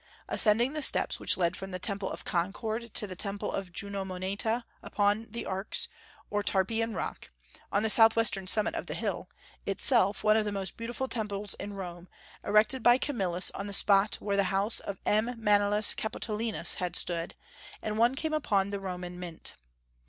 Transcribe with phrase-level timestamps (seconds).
[0.27, 4.03] Ascending the steps which led from the Temple of Concord to the Temple of Juno
[4.03, 5.87] Moneta upon the Arx,
[6.31, 7.29] or Tarpeian Rock,
[7.71, 9.29] on the southwestern summit of the hill,
[9.67, 12.07] itself one of the most beautiful temples in Rome,
[12.43, 15.35] erected by Camillus on the spot where the house of M.
[15.37, 17.35] Manlius Capitolinus had stood,
[17.79, 19.53] and one came upon the Roman mint.